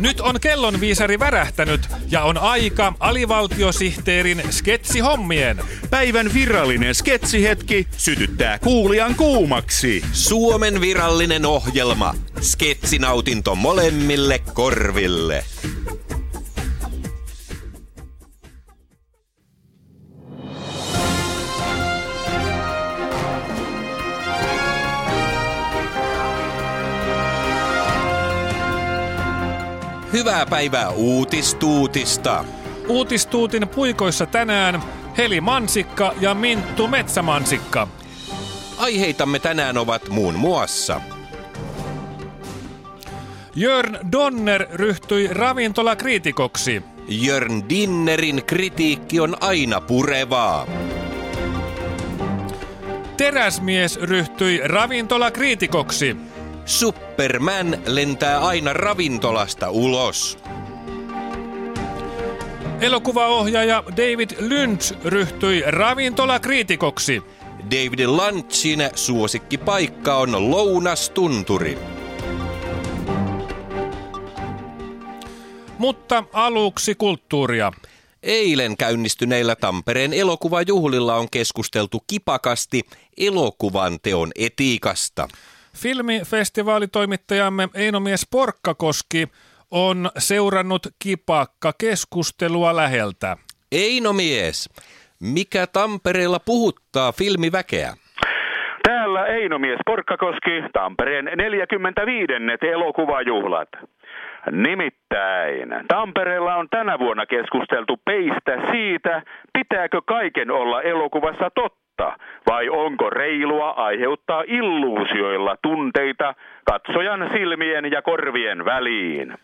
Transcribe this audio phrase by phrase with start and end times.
[0.00, 5.60] Nyt on kellonviisari värähtänyt ja on aika alivaltiosihteerin sketsihommien.
[5.90, 10.02] Päivän virallinen sketsihetki sytyttää kuulijan kuumaksi.
[10.12, 12.14] Suomen virallinen ohjelma.
[12.40, 15.44] Sketsinautinto molemmille korville.
[30.12, 32.44] Hyvää päivää uutistuutista.
[32.88, 34.82] Uutistuutin puikoissa tänään
[35.18, 37.88] Heli Mansikka ja Minttu Metsämansikka.
[38.78, 41.00] Aiheitamme tänään ovat muun muassa
[43.54, 46.82] Jörn Donner ryhtyi ravintolakriitikoksi.
[47.08, 50.66] Jörn Dinnerin kritiikki on aina purevaa.
[53.16, 56.16] Teräsmies ryhtyi ravintolakriitikoksi.
[56.66, 60.38] Superman lentää aina ravintolasta ulos.
[62.80, 67.22] Elokuvaohjaaja David Lynch ryhtyi ravintolakriitikoksi.
[67.64, 71.78] David Lunchin suosikkipaikka on lounastunturi.
[75.78, 77.72] Mutta aluksi kulttuuria.
[78.22, 82.82] Eilen käynnistyneillä Tampereen elokuvajuhlilla on keskusteltu kipakasti
[83.18, 85.28] elokuvan teon etiikasta.
[85.82, 89.28] Filmifestivaalitoimittajamme Einomies Porkkakoski
[89.70, 93.36] on seurannut kipakka keskustelua läheltä.
[93.72, 94.70] Eino mies,
[95.20, 97.92] mikä Tampereella puhuttaa filmiväkeä?
[98.82, 102.32] Täällä Einomies Porkkakoski, Tampereen 45.
[102.62, 103.68] elokuvajuhlat.
[104.50, 111.85] Nimittäin Tampereella on tänä vuonna keskusteltu peistä siitä, pitääkö kaiken olla elokuvassa totta,
[112.46, 119.34] vai onko reilua aiheuttaa illuusioilla tunteita katsojan silmien ja korvien väliin.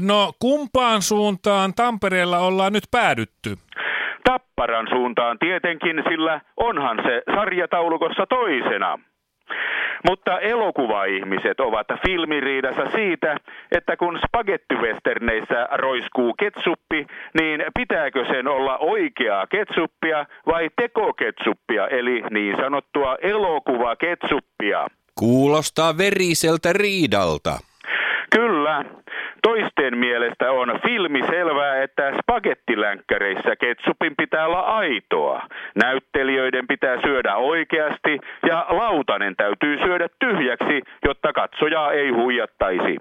[0.00, 3.56] No kumpaan suuntaan Tampereella ollaan nyt päädytty?
[4.24, 8.98] Tapparan suuntaan tietenkin, sillä onhan se sarjataulukossa toisena.
[10.08, 13.36] Mutta elokuvaihmiset ovat filmiriidassa siitä,
[13.72, 17.06] että kun spagettivesterneissä roiskuu ketsuppi,
[17.40, 24.86] niin pitääkö sen olla oikeaa ketsuppia vai tekoketsuppia, eli niin sanottua elokuvaketsuppia.
[25.18, 27.71] Kuulostaa veriseltä riidalta.
[28.32, 28.84] Kyllä.
[29.42, 35.42] Toisten mielestä on filmi selvää, että spagettilänkkäreissä ketsupin pitää olla aitoa.
[35.84, 42.96] Näyttelijöiden pitää syödä oikeasti ja lautanen täytyy syödä tyhjäksi, jotta katsojaa ei huijattaisi.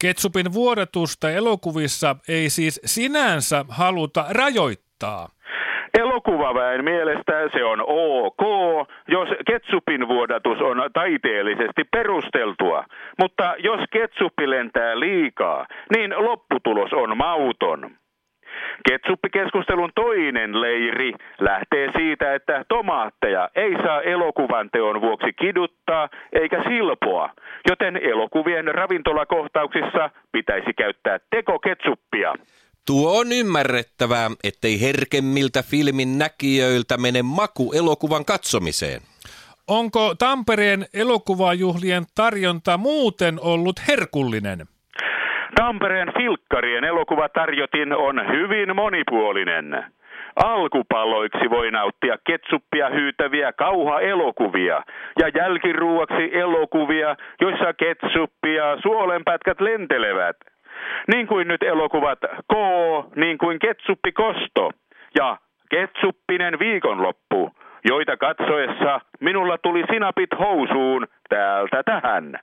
[0.00, 5.28] Ketsupin vuodatusta elokuvissa ei siis sinänsä haluta rajoittaa.
[6.12, 8.42] Elokuvaväen mielestä se on ok,
[9.08, 12.84] jos ketsupin vuodatus on taiteellisesti perusteltua,
[13.18, 17.90] mutta jos ketsuppi lentää liikaa, niin lopputulos on mauton.
[18.88, 27.30] Ketsuppikeskustelun toinen leiri lähtee siitä, että tomaatteja ei saa elokuvan teon vuoksi kiduttaa eikä silpoa,
[27.68, 32.34] joten elokuvien ravintolakohtauksissa pitäisi käyttää tekoketsuppia.
[32.86, 39.00] Tuo on ymmärrettävää, ettei herkemmiltä filmin näkijöiltä mene maku elokuvan katsomiseen.
[39.68, 44.58] Onko Tampereen elokuvajuhlien tarjonta muuten ollut herkullinen?
[45.54, 49.84] Tampereen filkkarien elokuvatarjotin on hyvin monipuolinen.
[50.36, 54.82] Alkupaloiksi voi nauttia ketsuppia hyytäviä kauha-elokuvia
[55.18, 60.36] ja jälkiruuaksi elokuvia, joissa ketsuppi ja suolenpätkät lentelevät–
[61.06, 62.18] niin kuin nyt elokuvat
[62.52, 62.54] K,
[63.16, 64.70] niin kuin Ketsuppi Kosto
[65.14, 65.36] ja
[65.70, 67.50] Ketsuppinen viikonloppu,
[67.84, 72.38] joita katsoessa minulla tuli sinapit housuun täältä tähän.